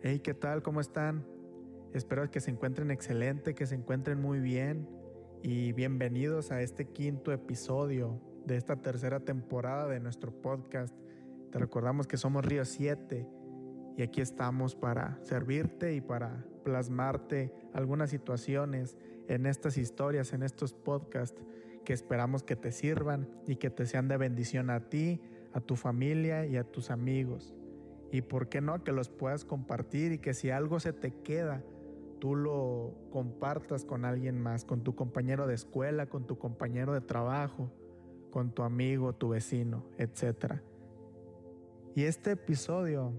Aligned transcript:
Hey, 0.00 0.20
¿qué 0.20 0.32
tal? 0.32 0.62
¿Cómo 0.62 0.80
están? 0.80 1.26
Espero 1.92 2.30
que 2.30 2.38
se 2.38 2.52
encuentren 2.52 2.92
excelente, 2.92 3.56
que 3.56 3.66
se 3.66 3.74
encuentren 3.74 4.22
muy 4.22 4.38
bien 4.38 4.88
y 5.42 5.72
bienvenidos 5.72 6.52
a 6.52 6.62
este 6.62 6.84
quinto 6.84 7.32
episodio 7.32 8.20
de 8.46 8.56
esta 8.56 8.76
tercera 8.76 9.18
temporada 9.18 9.88
de 9.88 9.98
nuestro 9.98 10.30
podcast. 10.30 10.94
Te 11.50 11.58
recordamos 11.58 12.06
que 12.06 12.16
somos 12.16 12.44
Río 12.44 12.64
7 12.64 13.26
y 13.96 14.02
aquí 14.02 14.20
estamos 14.20 14.76
para 14.76 15.18
servirte 15.24 15.92
y 15.92 16.00
para 16.00 16.44
plasmarte 16.62 17.52
algunas 17.72 18.10
situaciones 18.10 18.96
en 19.26 19.46
estas 19.46 19.76
historias, 19.76 20.32
en 20.32 20.44
estos 20.44 20.74
podcasts 20.74 21.42
que 21.84 21.92
esperamos 21.92 22.44
que 22.44 22.54
te 22.54 22.70
sirvan 22.70 23.28
y 23.48 23.56
que 23.56 23.68
te 23.68 23.84
sean 23.84 24.06
de 24.06 24.16
bendición 24.16 24.70
a 24.70 24.78
ti, 24.88 25.20
a 25.52 25.60
tu 25.60 25.74
familia 25.74 26.46
y 26.46 26.56
a 26.56 26.62
tus 26.62 26.92
amigos. 26.92 27.52
Y 28.10 28.22
por 28.22 28.48
qué 28.48 28.60
no, 28.60 28.82
que 28.84 28.92
los 28.92 29.08
puedas 29.08 29.44
compartir 29.44 30.12
y 30.12 30.18
que 30.18 30.32
si 30.32 30.50
algo 30.50 30.80
se 30.80 30.92
te 30.92 31.12
queda, 31.12 31.62
tú 32.18 32.34
lo 32.34 32.94
compartas 33.10 33.84
con 33.84 34.04
alguien 34.04 34.40
más, 34.40 34.64
con 34.64 34.82
tu 34.82 34.94
compañero 34.94 35.46
de 35.46 35.54
escuela, 35.54 36.06
con 36.06 36.26
tu 36.26 36.38
compañero 36.38 36.94
de 36.94 37.00
trabajo, 37.00 37.70
con 38.30 38.52
tu 38.52 38.62
amigo, 38.62 39.14
tu 39.14 39.28
vecino, 39.30 39.84
etc. 39.98 40.60
Y 41.94 42.04
este 42.04 42.32
episodio 42.32 43.12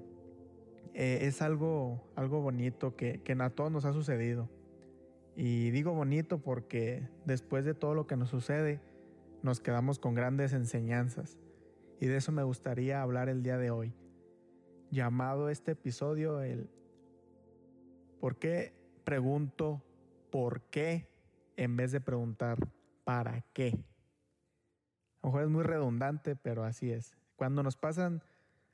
eh, 0.93 1.19
es 1.21 1.41
algo, 1.41 2.01
algo 2.15 2.41
bonito 2.41 2.95
que, 2.95 3.21
que 3.21 3.33
a 3.33 3.49
todos 3.51 3.71
nos 3.71 3.85
ha 3.85 3.93
sucedido. 3.93 4.49
Y 5.35 5.69
digo 5.69 5.93
bonito 5.93 6.39
porque 6.39 7.07
después 7.25 7.63
de 7.63 7.75
todo 7.75 7.93
lo 7.93 8.07
que 8.07 8.17
nos 8.17 8.29
sucede, 8.29 8.81
nos 9.43 9.59
quedamos 9.59 9.99
con 9.99 10.15
grandes 10.15 10.51
enseñanzas. 10.53 11.37
Y 12.01 12.07
de 12.07 12.17
eso 12.17 12.31
me 12.31 12.43
gustaría 12.43 13.01
hablar 13.01 13.29
el 13.29 13.43
día 13.43 13.57
de 13.57 13.69
hoy 13.69 13.93
llamado 14.91 15.49
este 15.49 15.71
episodio 15.71 16.41
el 16.41 16.69
¿Por 18.19 18.37
qué 18.37 18.73
pregunto 19.05 19.81
por 20.29 20.61
qué 20.63 21.09
en 21.55 21.77
vez 21.77 21.91
de 21.91 22.01
preguntar 22.01 22.57
para 23.05 23.41
qué? 23.53 23.85
A 25.21 25.27
lo 25.27 25.29
mejor 25.29 25.43
es 25.43 25.49
muy 25.49 25.63
redundante, 25.63 26.35
pero 26.35 26.63
así 26.63 26.91
es. 26.91 27.17
Cuando 27.35 27.63
nos 27.63 27.77
pasan 27.77 28.21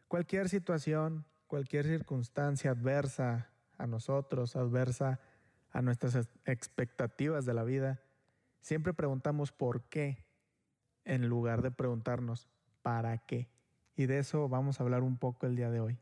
cualquier 0.07 0.49
situación, 0.49 1.25
cualquier 1.47 1.85
circunstancia 1.85 2.71
adversa 2.71 3.51
a 3.77 3.85
nosotros, 3.85 4.55
adversa 4.55 5.19
a 5.71 5.81
nuestras 5.81 6.27
expectativas 6.45 7.45
de 7.45 7.53
la 7.53 7.63
vida, 7.63 8.01
siempre 8.61 8.93
preguntamos 8.93 9.51
por 9.51 9.83
qué 9.89 10.25
en 11.03 11.27
lugar 11.27 11.61
de 11.61 11.69
preguntarnos 11.69 12.49
para 12.81 13.19
qué. 13.19 13.49
Y 13.95 14.07
de 14.07 14.19
eso 14.19 14.49
vamos 14.49 14.79
a 14.79 14.83
hablar 14.83 15.03
un 15.03 15.17
poco 15.17 15.45
el 15.45 15.55
día 15.55 15.69
de 15.69 15.79
hoy. 15.79 15.99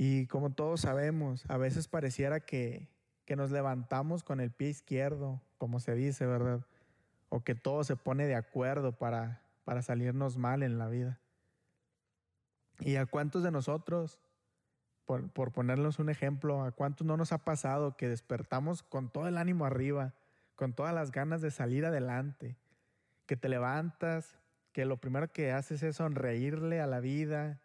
Y 0.00 0.28
como 0.28 0.50
todos 0.50 0.82
sabemos, 0.82 1.44
a 1.48 1.56
veces 1.56 1.88
pareciera 1.88 2.38
que, 2.38 2.88
nos 3.36 3.50
levantamos 3.50 4.22
con 4.22 4.38
el 4.38 4.52
pie 4.52 4.68
izquierdo, 4.68 5.42
como 5.58 5.80
se 5.80 5.96
dice, 5.96 6.24
¿verdad? 6.24 6.64
O 7.30 7.42
que 7.42 7.56
todo 7.56 7.82
se 7.82 7.96
pone 7.96 8.28
de 8.28 8.36
acuerdo 8.36 8.92
para, 8.92 9.42
para 9.64 9.82
salirnos 9.82 10.36
mal 10.36 10.62
en 10.62 10.78
la 10.78 10.86
vida. 10.86 11.18
¿Y 12.78 12.94
a 12.94 13.06
cuántos 13.06 13.42
de 13.42 13.50
nosotros, 13.50 14.20
por, 15.04 15.32
por 15.32 15.50
ponernos 15.50 15.98
un 15.98 16.10
ejemplo, 16.10 16.62
a 16.62 16.70
cuántos 16.70 17.04
no 17.04 17.16
nos 17.16 17.32
ha 17.32 17.38
pasado 17.38 17.96
que 17.96 18.08
despertamos 18.08 18.84
con 18.84 19.10
todo 19.10 19.26
el 19.26 19.36
ánimo 19.36 19.64
arriba, 19.64 20.14
con 20.54 20.74
todas 20.74 20.94
las 20.94 21.10
ganas 21.10 21.40
de 21.40 21.50
salir 21.50 21.84
adelante, 21.84 22.56
que 23.26 23.36
te 23.36 23.48
levantas, 23.48 24.38
que 24.70 24.84
lo 24.84 24.98
primero 24.98 25.32
que 25.32 25.50
haces 25.50 25.82
es 25.82 25.96
sonreírle 25.96 26.80
a 26.80 26.86
la 26.86 27.00
vida, 27.00 27.60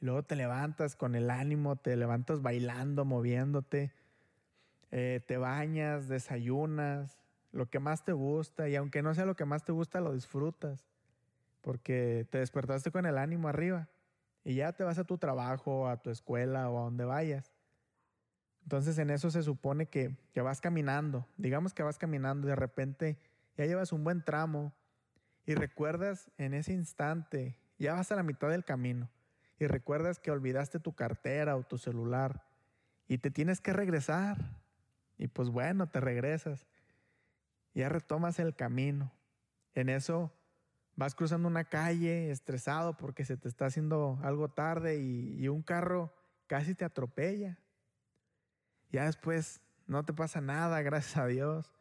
y 0.00 0.04
luego 0.04 0.22
te 0.22 0.36
levantas 0.36 0.94
con 0.94 1.14
el 1.14 1.30
ánimo, 1.30 1.76
te 1.76 1.96
levantas 1.96 2.40
bailando, 2.40 3.04
moviéndote, 3.04 3.92
eh, 4.90 5.20
te 5.26 5.36
bañas, 5.36 6.08
desayunas, 6.08 7.18
lo 7.50 7.68
que 7.68 7.80
más 7.80 8.04
te 8.04 8.12
gusta, 8.12 8.68
y 8.68 8.76
aunque 8.76 9.02
no 9.02 9.14
sea 9.14 9.26
lo 9.26 9.34
que 9.34 9.44
más 9.44 9.64
te 9.64 9.72
gusta, 9.72 10.00
lo 10.00 10.12
disfrutas, 10.12 10.86
porque 11.62 12.26
te 12.30 12.38
despertaste 12.38 12.92
con 12.92 13.06
el 13.06 13.18
ánimo 13.18 13.48
arriba, 13.48 13.88
y 14.44 14.54
ya 14.54 14.72
te 14.72 14.84
vas 14.84 14.98
a 14.98 15.04
tu 15.04 15.18
trabajo, 15.18 15.88
a 15.88 15.96
tu 15.96 16.10
escuela 16.10 16.70
o 16.70 16.78
a 16.78 16.84
donde 16.84 17.04
vayas. 17.04 17.52
Entonces 18.62 18.98
en 18.98 19.10
eso 19.10 19.30
se 19.30 19.42
supone 19.42 19.86
que, 19.86 20.16
que 20.32 20.42
vas 20.42 20.60
caminando, 20.60 21.26
digamos 21.36 21.74
que 21.74 21.82
vas 21.82 21.98
caminando 21.98 22.46
y 22.46 22.50
de 22.50 22.56
repente 22.56 23.18
ya 23.56 23.64
llevas 23.64 23.92
un 23.92 24.04
buen 24.04 24.22
tramo 24.22 24.72
y 25.46 25.54
recuerdas 25.54 26.30
en 26.36 26.54
ese 26.54 26.72
instante, 26.72 27.58
ya 27.78 27.94
vas 27.94 28.12
a 28.12 28.16
la 28.16 28.22
mitad 28.22 28.50
del 28.50 28.64
camino 28.64 29.08
y 29.58 29.66
recuerdas 29.66 30.18
que 30.18 30.30
olvidaste 30.30 30.78
tu 30.78 30.94
cartera 30.94 31.56
o 31.56 31.62
tu 31.62 31.78
celular 31.78 32.44
y 33.08 33.18
te 33.18 33.30
tienes 33.30 33.60
que 33.60 33.72
regresar. 33.72 34.36
Y 35.16 35.28
pues 35.28 35.48
bueno, 35.50 35.88
te 35.88 36.00
regresas. 36.00 36.66
Ya 37.74 37.88
retomas 37.88 38.38
el 38.38 38.54
camino. 38.54 39.12
En 39.74 39.88
eso 39.88 40.32
vas 40.94 41.14
cruzando 41.14 41.48
una 41.48 41.64
calle 41.64 42.30
estresado 42.30 42.96
porque 42.96 43.24
se 43.24 43.36
te 43.36 43.48
está 43.48 43.66
haciendo 43.66 44.18
algo 44.22 44.48
tarde 44.48 44.96
y, 44.96 45.48
un 45.48 45.62
carro 45.62 46.12
casi 46.46 46.74
te 46.74 46.84
atropella. 46.84 47.58
Ya 48.90 49.04
después 49.04 49.60
no 49.86 50.04
te 50.04 50.12
pasa 50.12 50.40
nada, 50.40 50.82
gracias 50.82 51.16
a 51.16 51.26
Dios. 51.26 51.72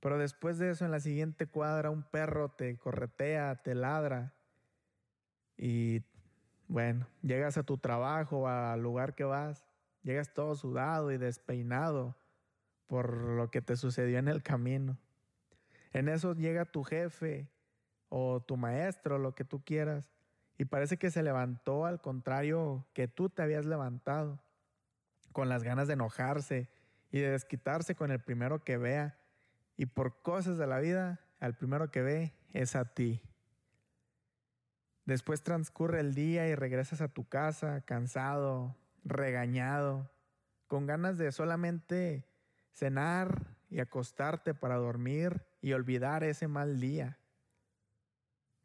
Pero 0.00 0.16
después 0.16 0.58
de 0.58 0.70
eso, 0.70 0.84
en 0.84 0.92
la 0.92 1.00
siguiente 1.00 1.46
cuadra, 1.46 1.90
un 1.90 2.04
perro 2.04 2.50
te 2.50 2.76
corretea, 2.78 3.56
te 3.56 3.74
ladra 3.74 4.34
y 5.56 6.04
bueno, 6.68 7.06
llegas 7.22 7.56
a 7.56 7.62
tu 7.62 7.78
trabajo, 7.78 8.46
al 8.46 8.82
lugar 8.82 9.14
que 9.14 9.24
vas, 9.24 9.64
llegas 10.02 10.32
todo 10.32 10.54
sudado 10.54 11.10
y 11.10 11.16
despeinado 11.16 12.16
por 12.86 13.12
lo 13.12 13.50
que 13.50 13.62
te 13.62 13.76
sucedió 13.76 14.18
en 14.18 14.28
el 14.28 14.42
camino. 14.42 14.98
En 15.92 16.08
eso 16.08 16.34
llega 16.34 16.66
tu 16.66 16.84
jefe 16.84 17.50
o 18.10 18.40
tu 18.40 18.56
maestro, 18.56 19.18
lo 19.18 19.34
que 19.34 19.44
tú 19.44 19.62
quieras, 19.64 20.12
y 20.58 20.66
parece 20.66 20.98
que 20.98 21.10
se 21.10 21.22
levantó 21.22 21.86
al 21.86 22.00
contrario 22.00 22.86
que 22.92 23.08
tú 23.08 23.30
te 23.30 23.42
habías 23.42 23.64
levantado, 23.64 24.42
con 25.32 25.48
las 25.48 25.62
ganas 25.62 25.86
de 25.86 25.94
enojarse 25.94 26.68
y 27.10 27.20
de 27.20 27.30
desquitarse 27.30 27.94
con 27.94 28.10
el 28.10 28.20
primero 28.20 28.64
que 28.64 28.76
vea, 28.76 29.18
y 29.76 29.86
por 29.86 30.20
cosas 30.20 30.58
de 30.58 30.66
la 30.66 30.80
vida, 30.80 31.20
al 31.40 31.56
primero 31.56 31.90
que 31.90 32.02
ve 32.02 32.34
es 32.52 32.76
a 32.76 32.92
ti. 32.94 33.22
Después 35.08 35.42
transcurre 35.42 36.00
el 36.00 36.14
día 36.14 36.48
y 36.48 36.54
regresas 36.54 37.00
a 37.00 37.08
tu 37.08 37.26
casa 37.26 37.80
cansado, 37.80 38.76
regañado, 39.04 40.10
con 40.66 40.84
ganas 40.84 41.16
de 41.16 41.32
solamente 41.32 42.26
cenar 42.74 43.56
y 43.70 43.80
acostarte 43.80 44.52
para 44.52 44.76
dormir 44.76 45.46
y 45.62 45.72
olvidar 45.72 46.24
ese 46.24 46.46
mal 46.46 46.78
día. 46.78 47.16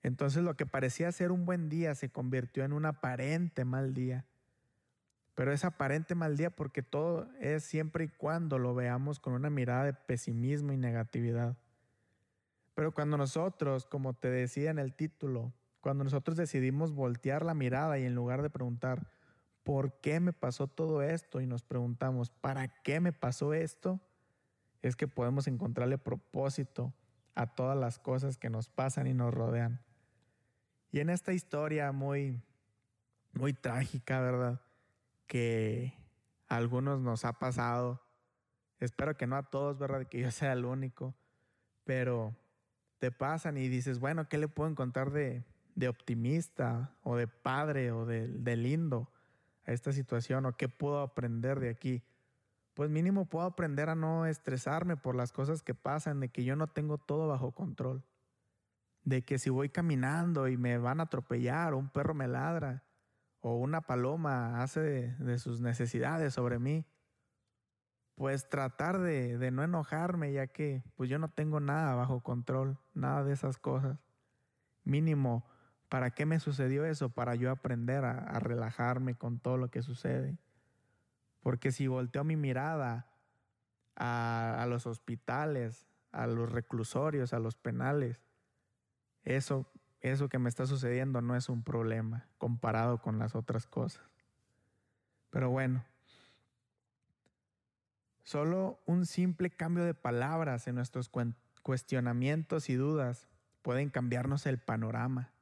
Entonces 0.02 0.44
lo 0.44 0.58
que 0.58 0.66
parecía 0.66 1.09
ser 1.14 1.32
un 1.32 1.46
buen 1.46 1.70
día 1.70 1.96
se 1.96 2.09
convirtió 2.09 2.66
en 2.66 2.74
un 2.74 2.88
aparente 2.88 3.64
mal 3.64 3.94
día. 3.94 4.26
Pero 5.36 5.53
es 5.53 5.64
aparente 5.64 6.14
mal 6.14 6.36
día 6.36 6.50
porque 6.50 6.84
todo 6.84 7.30
es 7.40 7.64
siempre 7.64 8.03
y 8.03 8.09
cuando 8.09 8.59
lo 8.59 8.76
veamos 8.76 9.22
con 9.22 9.32
una 9.32 9.50
mirada 9.50 9.86
de 9.86 9.94
pesimismo 9.94 10.74
y 10.74 10.78
negatividad. 10.78 11.56
Pero 12.76 12.94
cuando 12.94 13.16
nosotros, 13.16 13.86
como 13.86 14.14
te 14.14 14.30
decía 14.30 14.72
en 14.72 14.80
el 14.80 14.94
título, 14.94 15.53
cuando 15.84 16.06
nosotros 16.06 16.38
decidimos 16.38 16.94
voltear 16.94 17.44
la 17.44 17.54
mirada 17.54 18.00
y 18.00 18.06
en 18.06 18.16
lugar 18.16 18.42
de 18.42 18.50
preguntar, 18.50 19.12
¿por 19.64 20.00
qué 20.00 20.22
me 20.22 20.32
pasó 20.32 20.68
todo 20.68 21.02
esto? 21.02 21.42
Y 21.42 21.46
nos 21.46 21.62
preguntamos, 21.62 22.30
¿para 22.30 22.70
qué 22.84 23.02
me 23.02 23.12
pasó 23.12 23.54
esto? 23.54 24.00
Es 24.82 24.96
que 24.96 25.10
podemos 25.10 25.46
encontrarle 25.46 25.98
propósito 25.98 26.94
a 27.36 27.48
todas 27.54 27.78
las 27.78 28.00
cosas 28.00 28.38
que 28.38 28.50
nos 28.50 28.70
pasan 28.70 29.08
y 29.08 29.14
nos 29.14 29.34
rodean. 29.34 29.82
Y 30.90 31.02
en 31.02 31.10
esta 31.10 31.34
historia 31.34 31.92
muy, 31.92 32.42
muy 33.34 33.52
trágica, 33.52 34.22
¿verdad? 34.22 34.62
Que 35.28 35.94
a 36.47 36.56
algunos 36.56 37.02
nos 37.02 37.26
ha 37.26 37.34
pasado. 37.40 38.02
Espero 38.79 39.18
que 39.18 39.28
no 39.28 39.36
a 39.36 39.50
todos, 39.50 39.78
¿verdad? 39.79 40.08
Que 40.08 40.22
yo 40.22 40.32
sea 40.32 40.53
el 40.53 40.64
único. 40.64 41.14
Pero 41.84 42.34
te 43.00 43.12
pasan 43.12 43.58
y 43.58 43.68
dices, 43.68 44.00
bueno, 44.00 44.29
¿qué 44.29 44.38
le 44.38 44.47
puedo 44.47 44.70
encontrar 44.70 45.12
de, 45.12 45.44
de 45.75 45.87
optimista 45.87 46.96
o 47.03 47.16
de 47.16 47.28
padre 47.28 47.91
o 47.91 48.05
de, 48.05 48.55
lindo 48.58 49.11
a 49.66 49.72
esta 49.72 49.91
situación 49.91 50.46
o 50.46 50.55
qué 50.55 50.70
puedo 50.70 50.99
aprender 50.99 51.59
de 51.59 51.70
aquí. 51.70 52.03
Pues 52.73 52.90
mínimo 52.90 53.25
puedo 53.25 53.46
aprender 53.46 53.90
a 53.90 53.96
no 53.96 54.25
estresarme 54.25 54.97
por 54.97 55.16
las 55.16 55.31
cosas 55.31 55.61
que 55.61 55.75
pasan, 55.75 56.20
de 56.20 56.29
que 56.29 56.43
yo 56.43 56.55
no 56.55 56.67
tengo 56.67 56.97
todo 56.97 57.28
bajo 57.28 57.52
control. 57.52 58.03
De 59.03 59.23
que 59.23 59.37
si 59.37 59.49
voy 59.49 59.70
caminando 59.70 60.47
y 60.47 60.58
me 60.58 60.78
van 60.78 60.99
a 60.99 61.03
atropellar 61.03 61.73
o 61.73 61.78
un 61.78 61.90
perro 61.90 62.14
me 62.14 62.28
ladra 62.28 62.84
o 63.41 63.58
una 63.58 63.81
paloma 63.81 64.64
hace 64.64 65.16
de, 65.19 65.37
sus 65.37 65.59
necesidades 65.59 66.34
sobre 66.34 66.59
mí, 66.59 66.85
pues 68.16 68.47
tratar 68.47 68.99
de, 68.99 69.37
de, 69.37 69.52
no 69.52 69.64
enojarme 69.64 70.31
ya 70.31 70.47
que 70.47 70.84
pues 70.96 71.09
yo 71.09 71.19
no 71.19 71.29
tengo 71.29 71.59
nada 71.59 71.96
bajo 71.96 72.22
control, 72.22 72.79
nada 72.93 73.23
de 73.23 73.34
esas 73.34 73.58
cosas. 73.58 73.99
Mínimo 74.85 75.46
¿Para 75.93 76.09
qué 76.09 76.25
me 76.25 76.40
sucedió 76.40 76.85
eso? 76.85 77.09
Para 77.09 77.35
yo 77.35 77.51
aprender 77.51 78.03
a, 78.03 78.40
relajarme 78.40 79.13
con 79.13 79.37
todo 79.37 79.57
lo 79.57 79.69
que 79.69 79.84
sucede. 79.84 80.40
Porque 81.43 81.72
si 81.72 81.85
volteo 81.85 82.23
mi 82.23 82.35
mirada 82.35 83.11
a, 83.95 84.59
a 84.59 84.66
los 84.66 84.87
hospitales, 84.87 85.85
a 86.11 86.25
los 86.25 86.51
reclusorios, 86.51 87.31
a 87.31 87.37
los 87.37 87.55
penales, 87.55 88.19
eso, 89.23 89.72
eso 90.01 90.29
que 90.29 90.40
me 90.40 90.49
está 90.49 90.66
sucediendo 90.66 91.22
no 91.22 91.35
es 91.35 91.47
un 91.47 91.61
problema 91.61 92.28
comparado 92.40 92.99
con 92.99 93.19
las 93.19 93.35
otras 93.35 93.67
cosas. 93.67 94.03
Pero 95.29 95.51
bueno, 95.51 95.85
solo 98.23 98.79
un 98.87 99.05
simple 99.05 99.51
cambio 99.51 99.84
de 99.85 99.93
palabras 99.93 100.67
en 100.67 100.73
nuestros 100.73 101.11
cuestionamientos 101.61 102.72
y 102.72 102.73
dudas 102.73 103.28
pueden 103.61 103.91
cambiarnos 103.91 104.47
el 104.47 104.57
panorama, 104.57 105.33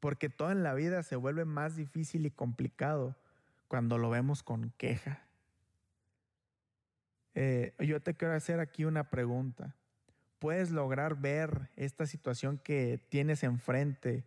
porque 0.00 0.28
todo 0.28 0.50
en 0.50 0.62
la 0.62 0.74
vida 0.74 1.02
se 1.02 1.16
vuelve 1.16 1.44
más 1.44 1.76
difícil 1.76 2.26
y 2.26 2.30
complicado 2.30 3.16
cuando 3.68 3.98
lo 3.98 4.10
vemos 4.10 4.42
con 4.42 4.70
queja. 4.76 5.22
Eh, 7.34 7.74
yo 7.78 8.00
te 8.00 8.14
quiero 8.14 8.34
hacer 8.34 8.60
aquí 8.60 8.84
una 8.84 9.10
pregunta. 9.10 9.74
¿Puedes 10.38 10.70
lograr 10.70 11.20
ver 11.20 11.70
esta 11.76 12.06
situación 12.06 12.58
que 12.58 12.98
tienes 13.08 13.42
enfrente 13.42 14.24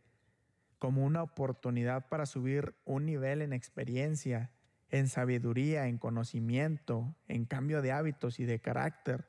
como 0.79 1.05
una 1.05 1.23
oportunidad 1.23 2.07
para 2.09 2.25
subir 2.25 2.75
un 2.85 3.05
nivel 3.05 3.41
en 3.41 3.53
experiencia, 3.53 4.51
en 4.89 5.07
sabiduría, 5.07 5.87
en 5.87 5.97
conocimiento, 5.97 7.15
en 7.27 7.45
cambio 7.45 7.81
de 7.81 7.91
hábitos 7.91 8.39
y 8.39 8.45
de 8.45 8.59
carácter? 8.59 9.27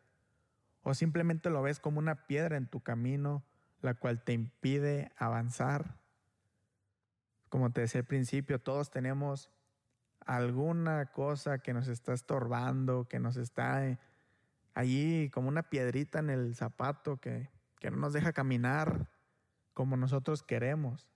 ¿O 0.82 0.94
simplemente 0.94 1.50
lo 1.50 1.62
ves 1.62 1.78
como 1.78 1.98
una 1.98 2.26
piedra 2.26 2.56
en 2.56 2.66
tu 2.66 2.80
camino 2.80 3.44
la 3.82 3.94
cual 3.94 4.22
te 4.22 4.32
impide 4.32 5.12
avanzar. 5.16 5.96
Como 7.52 7.70
te 7.70 7.82
decía 7.82 8.00
al 8.00 8.06
principio, 8.06 8.62
todos 8.62 8.90
tenemos 8.90 9.50
alguna 10.24 11.12
cosa 11.12 11.58
que 11.58 11.74
nos 11.74 11.86
está 11.86 12.14
estorbando, 12.14 13.06
que 13.10 13.18
nos 13.18 13.36
está 13.36 13.86
eh, 13.86 13.98
allí 14.72 15.28
como 15.28 15.48
una 15.48 15.68
piedrita 15.68 16.20
en 16.20 16.30
el 16.30 16.54
zapato 16.54 17.18
que, 17.18 17.50
que 17.78 17.90
no 17.90 17.98
nos 17.98 18.14
deja 18.14 18.32
caminar 18.32 19.10
como 19.74 19.98
nosotros 19.98 20.42
queremos. 20.42 21.10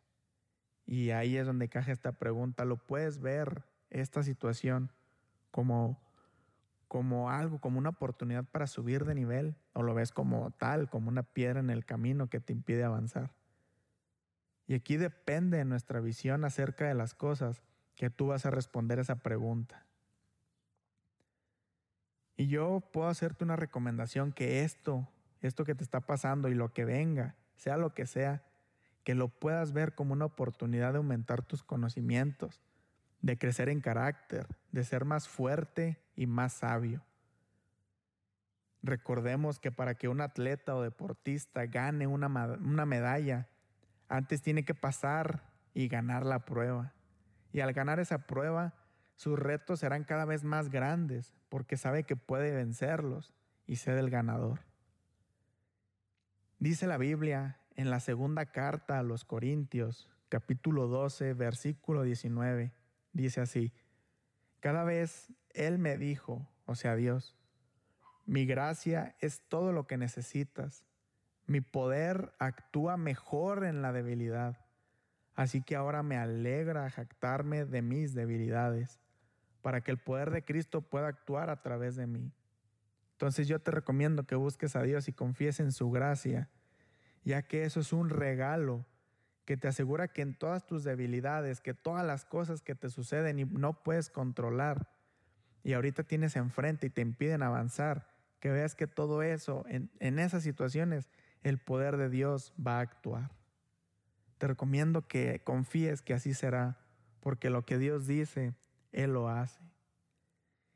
Y 0.84 1.08
ahí 1.08 1.38
es 1.38 1.46
donde 1.46 1.70
caja 1.70 1.90
esta 1.90 2.12
pregunta. 2.12 2.66
¿Lo 2.66 2.76
puedes 2.76 3.18
ver 3.18 3.64
esta 3.88 4.22
situación 4.22 4.92
como 5.50 5.98
como 6.88 7.30
algo, 7.30 7.60
como 7.60 7.78
una 7.78 7.88
oportunidad 7.88 8.44
para 8.44 8.66
subir 8.66 9.06
de 9.06 9.14
nivel, 9.14 9.56
o 9.72 9.82
lo 9.82 9.94
ves 9.94 10.12
como 10.12 10.50
tal, 10.52 10.90
como 10.90 11.08
una 11.08 11.22
piedra 11.22 11.60
en 11.60 11.70
el 11.70 11.86
camino 11.86 12.28
que 12.28 12.40
te 12.40 12.52
impide 12.52 12.84
avanzar. 12.84 13.35
Y 14.66 14.74
aquí 14.74 14.96
depende 14.96 15.58
de 15.58 15.64
nuestra 15.64 16.00
visión 16.00 16.44
acerca 16.44 16.86
de 16.86 16.94
las 16.94 17.14
cosas 17.14 17.62
que 17.94 18.10
tú 18.10 18.28
vas 18.28 18.46
a 18.46 18.50
responder 18.50 18.98
esa 18.98 19.16
pregunta. 19.16 19.86
Y 22.36 22.48
yo 22.48 22.80
puedo 22.92 23.08
hacerte 23.08 23.44
una 23.44 23.56
recomendación 23.56 24.32
que 24.32 24.64
esto, 24.64 25.08
esto 25.40 25.64
que 25.64 25.74
te 25.74 25.84
está 25.84 26.00
pasando 26.00 26.48
y 26.48 26.54
lo 26.54 26.72
que 26.72 26.84
venga, 26.84 27.36
sea 27.56 27.76
lo 27.76 27.94
que 27.94 28.06
sea, 28.06 28.42
que 29.04 29.14
lo 29.14 29.28
puedas 29.28 29.72
ver 29.72 29.94
como 29.94 30.12
una 30.12 30.26
oportunidad 30.26 30.92
de 30.92 30.98
aumentar 30.98 31.42
tus 31.42 31.62
conocimientos, 31.62 32.60
de 33.22 33.38
crecer 33.38 33.68
en 33.68 33.80
carácter, 33.80 34.46
de 34.72 34.84
ser 34.84 35.04
más 35.04 35.28
fuerte 35.28 35.98
y 36.14 36.26
más 36.26 36.54
sabio. 36.54 37.02
Recordemos 38.82 39.58
que 39.58 39.72
para 39.72 39.94
que 39.94 40.08
un 40.08 40.20
atleta 40.20 40.74
o 40.74 40.82
deportista 40.82 41.66
gane 41.66 42.06
una, 42.06 42.26
una 42.28 42.84
medalla, 42.84 43.48
antes 44.08 44.42
tiene 44.42 44.64
que 44.64 44.74
pasar 44.74 45.42
y 45.74 45.88
ganar 45.88 46.24
la 46.24 46.44
prueba. 46.44 46.94
Y 47.52 47.60
al 47.60 47.72
ganar 47.72 48.00
esa 48.00 48.26
prueba, 48.26 48.74
sus 49.14 49.38
retos 49.38 49.80
serán 49.80 50.04
cada 50.04 50.24
vez 50.24 50.44
más 50.44 50.70
grandes 50.70 51.34
porque 51.48 51.76
sabe 51.76 52.04
que 52.04 52.16
puede 52.16 52.54
vencerlos 52.54 53.34
y 53.66 53.76
ser 53.76 53.98
el 53.98 54.10
ganador. 54.10 54.60
Dice 56.58 56.86
la 56.86 56.96
Biblia 56.96 57.60
en 57.74 57.90
la 57.90 58.00
segunda 58.00 58.46
carta 58.46 58.98
a 58.98 59.02
los 59.02 59.24
Corintios, 59.24 60.10
capítulo 60.28 60.86
12, 60.86 61.34
versículo 61.34 62.02
19, 62.02 62.72
dice 63.12 63.40
así, 63.42 63.72
cada 64.60 64.84
vez 64.84 65.32
Él 65.50 65.78
me 65.78 65.98
dijo, 65.98 66.48
o 66.64 66.74
sea 66.74 66.96
Dios, 66.96 67.36
mi 68.24 68.46
gracia 68.46 69.14
es 69.20 69.42
todo 69.48 69.72
lo 69.72 69.86
que 69.86 69.98
necesitas. 69.98 70.85
Mi 71.46 71.60
poder 71.60 72.32
actúa 72.38 72.96
mejor 72.96 73.64
en 73.64 73.82
la 73.82 73.92
debilidad. 73.92 74.58
Así 75.34 75.62
que 75.62 75.76
ahora 75.76 76.02
me 76.02 76.16
alegra 76.16 76.88
jactarme 76.90 77.64
de 77.64 77.82
mis 77.82 78.14
debilidades, 78.14 78.98
para 79.62 79.82
que 79.82 79.90
el 79.90 79.98
poder 79.98 80.30
de 80.30 80.44
Cristo 80.44 80.80
pueda 80.80 81.08
actuar 81.08 81.50
a 81.50 81.62
través 81.62 81.96
de 81.96 82.06
mí. 82.06 82.32
Entonces 83.12 83.48
yo 83.48 83.58
te 83.60 83.70
recomiendo 83.70 84.24
que 84.24 84.34
busques 84.34 84.76
a 84.76 84.82
Dios 84.82 85.08
y 85.08 85.12
confíes 85.12 85.60
en 85.60 85.72
su 85.72 85.90
gracia, 85.90 86.48
ya 87.24 87.42
que 87.42 87.64
eso 87.64 87.80
es 87.80 87.92
un 87.92 88.10
regalo 88.10 88.86
que 89.44 89.56
te 89.56 89.68
asegura 89.68 90.08
que 90.08 90.22
en 90.22 90.34
todas 90.34 90.66
tus 90.66 90.84
debilidades, 90.84 91.60
que 91.60 91.72
todas 91.72 92.04
las 92.04 92.24
cosas 92.24 92.62
que 92.62 92.74
te 92.74 92.90
suceden 92.90 93.38
y 93.38 93.44
no 93.44 93.82
puedes 93.82 94.10
controlar, 94.10 94.88
y 95.62 95.72
ahorita 95.72 96.02
tienes 96.04 96.36
enfrente 96.36 96.86
y 96.86 96.90
te 96.90 97.00
impiden 97.00 97.42
avanzar, 97.42 98.08
que 98.40 98.50
veas 98.50 98.74
que 98.74 98.86
todo 98.86 99.22
eso, 99.22 99.64
en, 99.68 99.90
en 99.98 100.18
esas 100.18 100.42
situaciones, 100.42 101.08
el 101.42 101.58
poder 101.58 101.96
de 101.96 102.08
Dios 102.08 102.52
va 102.64 102.78
a 102.78 102.80
actuar. 102.80 103.30
Te 104.38 104.46
recomiendo 104.46 105.06
que 105.06 105.42
confíes 105.44 106.02
que 106.02 106.14
así 106.14 106.34
será, 106.34 106.78
porque 107.20 107.50
lo 107.50 107.64
que 107.64 107.78
Dios 107.78 108.06
dice, 108.06 108.54
Él 108.92 109.12
lo 109.12 109.28
hace. 109.28 109.60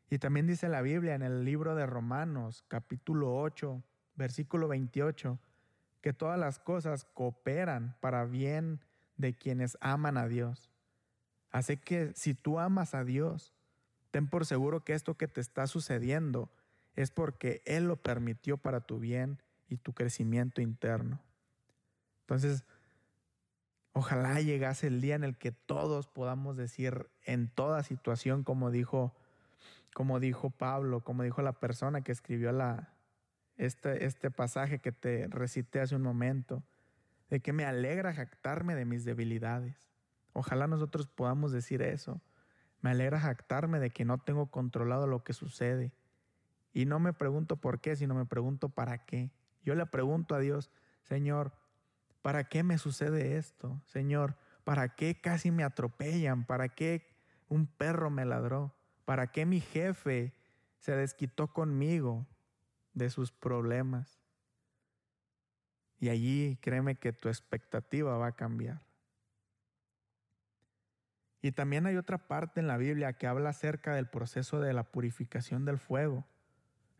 Y 0.09 0.19
también 0.19 0.47
dice 0.47 0.69
la 0.69 0.83
Biblia 0.83 1.15
en 1.15 1.23
el 1.23 1.45
libro 1.45 1.75
de 1.75 1.87
Romanos, 1.87 2.65
capítulo 2.69 3.37
8, 3.37 3.83
versículo 4.17 4.67
28, 4.67 5.39
que 6.01 6.13
todas 6.13 6.39
las 6.39 6.59
cosas 6.59 7.05
cooperan 7.05 7.97
para 8.01 8.25
bien 8.25 8.81
de 9.17 9.35
quienes 9.35 9.79
aman 9.81 10.17
a 10.17 10.27
Dios. 10.27 10.71
Así 11.51 11.77
que 11.77 12.13
si 12.15 12.35
tú 12.35 12.59
amas 12.59 12.95
a 12.95 13.05
Dios, 13.05 13.55
ten 14.11 14.29
por 14.29 14.47
seguro 14.47 14.85
que 14.85 14.95
esto 14.95 15.17
que 15.17 15.29
te 15.29 15.41
está 15.41 15.67
sucediendo 15.67 16.51
es 16.97 17.11
porque 17.11 17.63
Él 17.65 17.87
lo 17.87 17.97
permitió 17.97 18.57
para 18.57 18.81
tu 18.81 18.99
bien 18.99 19.41
y 19.71 19.79
tu 19.79 19.95
crecimiento 19.95 20.61
interno. 20.61 21.21
Entonces, 22.23 22.65
ojalá 23.93 24.41
llegase 24.41 24.89
el 24.89 25.01
día 25.01 25.15
en 25.15 25.25
el 25.25 25.39
que 25.39 25.53
todos 25.53 26.07
podamos 26.07 26.57
decir 26.57 27.09
en 27.25 27.49
toda 27.49 27.83
situación, 27.83 28.45
como 28.45 28.71
dijo, 28.71 29.15
como 29.95 30.21
dijo 30.21 30.51
Pablo, 30.51 31.03
como 31.03 31.23
dijo 31.23 31.41
la 31.41 31.53
persona 31.53 32.03
que 32.03 32.13
escribió 32.13 32.53
la, 32.53 32.93
este, 33.57 34.05
este 34.05 34.31
pasaje 34.31 34.81
que 34.81 34.93
te 34.93 35.29
recité 35.29 35.81
hace 35.81 35.97
un 35.97 36.03
momento, 36.03 36.63
de 37.31 37.41
que 37.41 37.53
me 37.53 37.65
alegra 37.65 38.13
jactarme 38.13 38.75
de 38.75 38.85
mis 38.85 39.05
debilidades. 39.05 39.89
Ojalá 40.33 40.67
nosotros 40.67 41.07
podamos 41.07 41.53
decir 41.53 41.81
eso. 41.81 42.21
Me 42.81 42.91
alegra 42.91 43.21
jactarme 43.21 43.79
de 43.79 43.91
que 43.91 44.05
no 44.05 44.19
tengo 44.19 44.51
controlado 44.51 45.07
lo 45.07 45.23
que 45.23 45.33
sucede. 45.33 45.93
Y 46.73 46.87
no 46.87 46.99
me 46.99 47.13
pregunto 47.13 47.57
por 47.57 47.81
qué, 47.81 47.97
sino 47.97 48.15
me 48.15 48.27
pregunto 48.27 48.69
para 48.69 49.05
qué. 49.05 49.31
Yo 49.63 49.75
le 49.75 49.87
pregunto 49.87 50.35
a 50.35 50.41
Dios, 50.41 50.71
Señor, 51.03 51.53
¿para 52.23 52.45
qué 52.45 52.63
me 52.63 52.79
sucede 52.79 53.37
esto? 53.37 53.81
Señor, 53.87 54.37
¿para 54.65 54.95
qué 54.95 55.21
casi 55.21 55.51
me 55.51 55.65
atropellan? 55.65 56.45
¿Para 56.45 56.69
qué 56.69 57.07
un 57.49 57.67
perro 57.67 58.11
me 58.11 58.25
ladró? 58.25 58.75
¿Para 59.05 59.33
qué 59.33 59.47
mi 59.47 59.61
jefe 59.61 60.35
se 60.79 60.97
desquitó 60.97 61.53
conmigo? 61.53 62.27
de 62.95 63.11
sus 63.11 63.33
problemas. 63.33 64.21
Y 65.99 66.09
allí 66.09 66.59
créeme 66.61 66.97
que 66.97 67.13
tu 67.13 67.29
expectativa 67.29 68.17
va 68.17 68.29
a 68.29 68.37
cambiar. 68.37 68.83
Y 71.43 71.53
también 71.53 71.87
hay 71.87 71.97
otra 71.97 72.19
parte 72.29 72.61
en 72.61 72.67
la 72.67 72.77
Biblia 72.77 73.15
que 73.15 73.27
habla 73.27 73.51
acerca 73.51 73.95
del 73.95 74.09
proceso 74.09 74.61
de 74.61 74.73
la 74.73 74.85
purificación 74.85 75.65
del 75.65 75.79
fuego, 75.79 76.27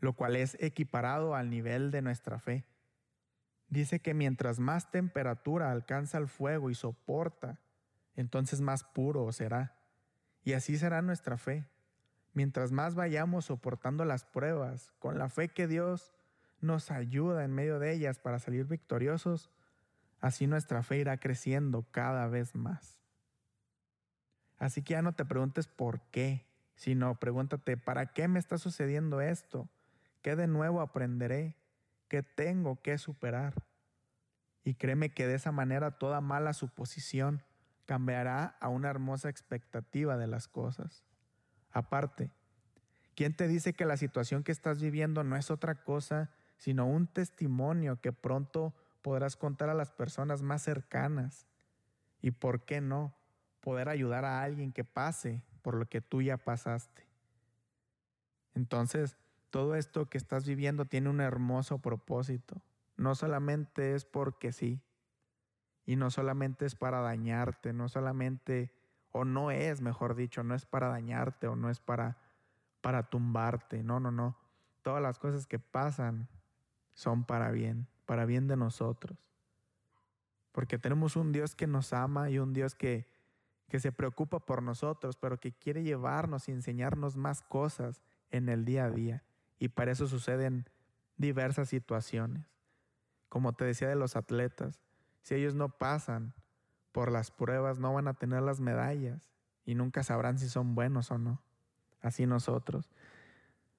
lo 0.01 0.15
cual 0.15 0.37
es 0.37 0.57
equiparado 0.61 1.35
al 1.35 1.51
nivel 1.51 1.91
de 1.91 2.03
nuestra 2.03 2.39
fe. 2.39 2.65
Dice 3.69 4.01
que 4.01 4.15
mientras 4.15 4.59
más 4.59 4.91
temperatura 4.91 5.71
alcanza 5.71 6.19
el 6.19 6.27
fuego 6.27 6.71
y 6.71 6.75
soporta, 6.75 7.61
entonces 8.17 8.61
más 8.61 8.83
puro 8.83 9.31
será. 9.33 9.77
Y 10.43 10.55
así 10.55 10.77
será 10.77 11.03
nuestra 11.03 11.37
fe. 11.37 11.67
Mientras 12.33 12.73
más 12.73 12.95
vayamos 12.95 13.47
soportando 13.47 14.05
las 14.05 14.25
pruebas, 14.25 14.93
con 14.99 15.19
la 15.19 15.29
fe 15.29 15.49
que 15.49 15.67
Dios 15.67 16.13
nos 16.61 16.91
ayuda 16.91 17.45
en 17.45 17.53
medio 17.53 17.79
de 17.79 17.93
ellas 17.93 18.19
para 18.19 18.39
salir 18.39 18.67
victoriosos, 18.67 19.51
así 20.21 20.47
nuestra 20.47 20.83
fe 20.83 20.99
irá 20.99 21.19
creciendo 21.19 21.87
cada 21.91 22.27
vez 22.27 22.55
más. 22.55 22.99
Así 24.59 24.83
que 24.83 24.93
ya 24.93 25.03
no 25.03 25.15
te 25.15 25.25
preguntes 25.25 25.67
por 25.67 26.01
qué, 26.11 26.47
sino 26.75 27.19
pregúntate, 27.19 27.77
¿para 27.77 28.13
qué 28.13 28.29
me 28.29 28.39
está 28.39 28.59
sucediendo 28.59 29.21
esto? 29.21 29.69
¿Qué 30.23 30.37
de 30.37 30.47
nuevo 30.47 30.81
aprenderé? 30.81 31.57
¿Qué 32.09 32.23
tengo 32.23 32.81
que 32.83 32.99
superar? 32.99 33.55
Y 34.65 34.75
créeme 34.75 35.11
que 35.11 35.27
de 35.27 35.35
esa 35.35 35.53
manera 35.53 35.99
toda 35.99 36.21
mala 36.21 36.53
suposición 36.53 37.43
cambiará 37.87 38.57
a 38.61 38.69
una 38.69 38.91
hermosa 38.91 39.29
expectativa 39.29 40.17
de 40.17 40.27
las 40.27 40.49
cosas. 40.49 41.05
Aparte, 41.71 42.31
¿Quién 43.21 43.35
te 43.35 43.49
dice 43.49 43.75
que 43.75 43.85
la 43.85 43.99
situación 43.99 44.43
que 44.43 44.51
estás 44.51 44.81
viviendo 44.81 45.25
no 45.25 45.37
es 45.37 45.51
otra 45.51 45.85
cosa 45.85 46.31
sino 46.57 46.87
un 46.87 47.07
testimonio 47.07 48.01
que 48.01 48.13
pronto 48.13 48.75
podrás 49.03 49.37
contar 49.37 49.69
a 49.69 49.75
las 49.75 49.91
personas 49.93 50.41
más 50.41 50.63
cercanas? 50.63 51.47
Y 52.23 52.31
por 52.31 52.65
qué 52.65 52.81
no, 52.81 53.15
poder 53.61 53.91
ayudar 53.91 54.25
a 54.25 54.43
alguien 54.43 54.73
que 54.73 54.85
pase 54.85 55.43
por 55.61 55.75
lo 55.75 55.85
que 55.85 56.01
tú 56.01 56.23
ya 56.23 56.39
pasaste. 56.39 57.07
Entonces, 58.55 59.19
todo 59.51 59.75
esto 59.75 60.09
que 60.09 60.19
estás 60.19 60.47
viviendo 60.47 60.85
tiene 60.85 61.11
un 61.11 61.21
hermoso 61.21 61.79
propósito. 61.79 62.63
No 62.97 63.15
solamente 63.15 63.95
es 63.95 64.05
porque 64.05 64.53
sí, 64.53 64.81
y 65.87 65.97
no 65.97 66.11
solamente 66.11 66.67
es 66.67 66.75
para 66.75 67.01
dañarte, 67.01 67.73
no 67.73 67.89
solamente, 67.89 68.73
o 69.11 69.25
no 69.25 69.51
es, 69.51 69.81
mejor 69.81 70.15
dicho, 70.15 70.45
no 70.45 70.55
es 70.55 70.65
para 70.65 70.89
dañarte 70.89 71.49
o 71.49 71.57
no 71.57 71.69
es 71.71 71.81
para, 71.81 72.19
para 72.81 73.11
tumbarte, 73.11 73.83
no, 73.83 73.99
no, 73.99 74.13
no. 74.13 74.37
Todas 74.83 75.03
las 75.03 75.19
cosas 75.19 75.47
que 75.47 75.59
pasan 75.59 76.29
son 76.95 77.25
para 77.25 77.51
bien, 77.51 77.89
para 78.07 78.25
bien 78.25 78.47
de 78.47 78.57
nosotros. 78.57 79.19
Porque 80.53 80.79
tenemos 80.79 81.17
un 81.17 81.33
Dios 81.33 81.55
que 81.55 81.67
nos 81.67 81.93
ama 81.93 82.31
y 82.31 82.39
un 82.39 82.53
Dios 82.53 82.75
que, 82.75 83.09
que 83.69 83.81
se 83.81 83.93
preocupa 83.93 84.39
por 84.39 84.63
nosotros, 84.63 85.17
pero 85.17 85.41
que 85.41 85.53
quiere 85.53 85.83
llevarnos 85.83 86.49
y 86.49 86.53
enseñarnos 86.53 87.17
más 87.17 87.43
cosas 87.43 88.01
en 88.31 88.49
el 88.49 88.65
día 88.65 88.85
a 88.85 88.91
día. 88.91 89.25
Y 89.61 89.69
para 89.69 89.93
eso 89.93 90.09
suceden 90.09 90.69
diversas 91.19 91.69
situaciones. 91.69 92.51
Como 93.29 93.53
te 93.53 93.67
decía 93.67 93.89
de 93.89 93.95
los 93.95 94.17
atletas, 94.17 94.81
si 95.23 95.35
ellos 95.35 95.55
no 95.55 95.69
pasan 95.69 96.35
por 96.93 97.13
las 97.13 97.31
pruebas, 97.31 97.79
no 97.79 97.93
van 97.93 98.09
a 98.09 98.15
tener 98.15 98.43
las 98.43 98.59
medallas 98.59 99.31
y 99.67 99.75
nunca 99.75 100.03
sabrán 100.03 100.39
si 100.39 100.49
son 100.49 100.75
buenos 100.75 101.11
o 101.11 101.19
no. 101.19 101.43
Así 102.01 102.25
nosotros. 102.25 102.91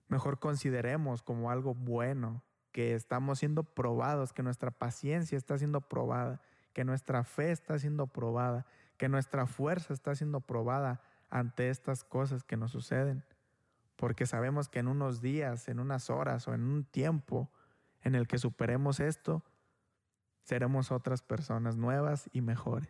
Mejor 0.08 0.40
consideremos 0.40 1.24
como 1.24 1.50
algo 1.50 1.74
bueno 1.74 2.44
que 2.72 2.94
estamos 2.94 3.40
siendo 3.40 3.64
probados, 3.64 4.34
que 4.34 4.44
nuestra 4.44 4.70
paciencia 4.70 5.36
está 5.36 5.58
siendo 5.58 5.82
probada, 5.82 6.42
que 6.74 6.86
nuestra 6.86 7.24
fe 7.24 7.52
está 7.52 7.80
siendo 7.80 8.06
probada, 8.06 8.68
que 8.98 9.10
nuestra 9.10 9.48
fuerza 9.48 9.94
está 9.94 10.14
siendo 10.14 10.42
probada 10.42 11.02
ante 11.32 11.70
estas 11.70 12.04
cosas 12.04 12.44
que 12.44 12.56
nos 12.56 12.72
suceden 12.72 13.26
porque 14.02 14.26
sabemos 14.26 14.68
que 14.68 14.80
en 14.80 14.88
unos 14.88 15.22
días, 15.22 15.68
en 15.68 15.80
unas 15.80 16.10
horas 16.10 16.48
o 16.48 16.56
en 16.56 16.64
un 16.64 16.86
tiempo 16.86 17.52
en 18.02 18.16
el 18.16 18.28
que 18.28 18.40
superemos 18.40 19.00
esto, 19.00 19.46
seremos 20.42 20.92
otras 20.92 21.22
personas 21.22 21.78
nuevas 21.78 22.28
y 22.34 22.42
mejores. 22.42 22.90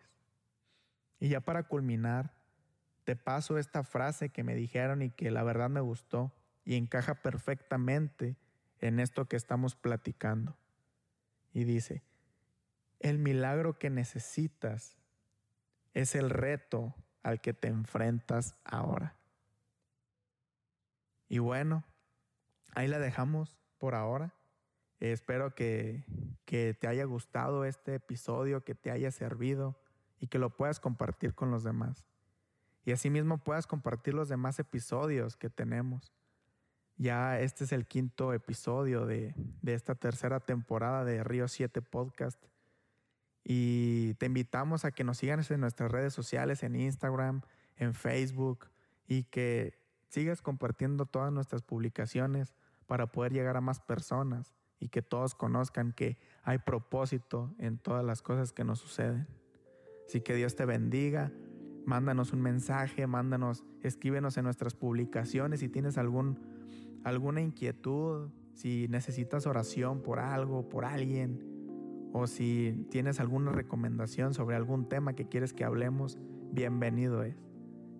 Y 1.20 1.28
ya 1.28 1.42
para 1.42 1.64
culminar, 1.64 2.34
te 3.04 3.18
paso 3.18 3.58
esta 3.58 3.84
frase 3.84 4.30
que 4.30 4.46
me 4.46 4.56
dijeron 4.56 5.02
y 5.02 5.10
que 5.10 5.32
la 5.32 5.44
verdad 5.44 5.70
me 5.70 5.82
gustó 5.82 6.32
y 6.64 6.76
encaja 6.76 7.16
perfectamente 7.16 8.38
en 8.80 9.02
esto 9.02 9.26
que 9.26 9.36
estamos 9.36 9.76
platicando. 9.76 10.56
Y 11.52 11.66
dice, 11.66 12.04
el 13.02 13.20
milagro 13.20 13.78
que 13.78 13.90
necesitas 13.90 14.96
es 15.94 16.16
el 16.16 16.30
reto 16.30 16.96
al 17.22 17.42
que 17.42 17.52
te 17.52 17.68
enfrentas 17.68 18.56
ahora. 18.64 19.18
Y 21.32 21.40
bueno, 21.40 21.86
ahí 22.76 22.90
la 22.90 23.00
dejamos 23.00 23.58
por 23.78 23.96
ahora. 23.96 24.36
espero 25.00 25.56
que, 25.56 26.04
que 26.44 26.74
te 26.74 26.90
haya 26.90 27.06
gustado 27.06 27.64
este 27.64 27.96
episodio, 27.96 28.66
que 28.66 28.76
te 28.76 28.92
haya 28.92 29.12
servido 29.12 29.80
y 30.20 30.28
que 30.28 30.40
lo 30.40 30.58
puedas 30.58 30.82
compartir 30.82 31.34
con 31.34 31.50
los 31.50 31.64
demás. 31.64 32.06
Y 32.84 32.92
asimismo 32.92 33.38
puedas 33.38 33.66
compartir 33.66 34.14
los 34.14 34.28
demás 34.28 34.60
episodios 34.60 35.38
que 35.38 35.50
tenemos. 35.50 36.12
Ya 36.98 37.40
este 37.40 37.64
es 37.64 37.72
el 37.72 37.88
quinto 37.88 38.34
episodio 38.34 39.06
de, 39.06 39.34
de 39.62 39.74
esta 39.74 39.96
tercera 39.96 40.42
temporada 40.42 41.06
de 41.06 41.24
Río 41.24 41.48
7 41.48 41.82
Podcast. 41.82 42.44
Y 43.46 44.16
te 44.16 44.26
invitamos 44.26 44.84
a 44.84 44.92
que 44.92 45.06
nos 45.06 45.20
sigas 45.20 45.50
en 45.50 45.62
nuestras 45.62 45.94
redes 45.94 46.14
sociales, 46.14 46.62
en 46.62 46.76
Instagram, 46.76 47.40
en 47.78 47.94
Facebook, 47.94 48.68
y 49.08 49.24
que 49.24 49.81
sigas 50.12 50.42
compartiendo 50.42 51.06
todas 51.06 51.32
nuestras 51.32 51.62
publicaciones 51.62 52.54
para 52.86 53.08
poder 53.14 53.32
llegar 53.32 53.56
a 53.56 53.62
más 53.62 53.80
personas 53.80 54.54
y 54.78 54.90
que 54.90 55.02
todos 55.02 55.36
conozcan 55.36 55.94
que 55.94 56.18
hay 56.44 56.58
propósito 56.58 57.56
en 57.58 57.78
todas 57.78 58.04
las 58.04 58.22
cosas 58.22 58.52
que 58.52 58.66
nos 58.66 58.80
suceden. 58.80 59.26
Así 60.08 60.20
que 60.20 60.36
Dios 60.36 60.56
te 60.58 60.66
bendiga. 60.66 61.32
Mándanos 61.86 62.34
un 62.34 62.42
mensaje, 62.42 63.08
mándanos, 63.08 63.64
escríbenos 63.84 64.36
en 64.36 64.44
nuestras 64.44 64.76
publicaciones 64.76 65.62
si 65.62 65.70
tienes 65.70 65.98
algún, 65.98 66.40
alguna 67.06 67.40
inquietud, 67.40 68.32
si 68.54 68.88
necesitas 68.90 69.48
oración 69.48 70.02
por 70.02 70.20
algo, 70.20 70.68
por 70.68 70.84
alguien, 70.84 72.10
o 72.12 72.28
si 72.28 72.86
tienes 72.92 73.22
alguna 73.22 73.54
recomendación 73.54 74.34
sobre 74.34 74.58
algún 74.58 74.90
tema 74.90 75.14
que 75.14 75.30
quieres 75.30 75.54
que 75.54 75.64
hablemos, 75.64 76.18
bienvenido 76.52 77.24
es. 77.24 77.51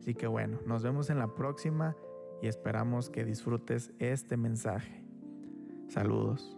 Así 0.02 0.16
que 0.16 0.26
bueno, 0.26 0.60
nos 0.66 0.82
vemos 0.82 1.12
en 1.12 1.20
la 1.20 1.36
próxima 1.36 1.96
y 2.42 2.48
esperamos 2.48 3.12
que 3.12 3.24
disfrutes 3.24 3.94
este 4.00 4.36
mensaje. 4.36 5.06
Saludos. 5.90 6.58